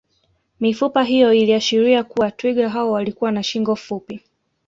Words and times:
Mifupa 0.59 1.03
hiyo 1.03 1.33
iliashiria 1.33 2.03
kuwa 2.03 2.31
twiga 2.31 2.69
hao 2.69 2.91
walikuwa 2.91 3.31
na 3.31 3.43
shingo 3.43 3.75
fupi 3.75 4.21